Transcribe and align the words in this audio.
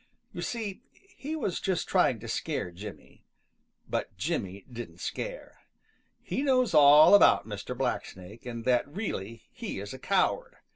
You 0.33 0.41
see, 0.41 0.81
he 1.15 1.35
was 1.35 1.59
just 1.59 1.87
trying 1.87 2.19
to 2.21 2.27
scare 2.27 2.71
Jimmy. 2.71 3.23
But 3.87 4.17
Jimmy 4.17 4.65
didn't 4.67 4.99
scare. 4.99 5.59
He 6.23 6.41
knows 6.41 6.73
all 6.73 7.13
about 7.13 7.45
Mr. 7.47 7.77
Blacksnake 7.77 8.47
and 8.47 8.65
that 8.65 8.87
really 8.87 9.43
he 9.51 9.79
is 9.79 9.93
a 9.93 9.99
coward. 9.99 10.55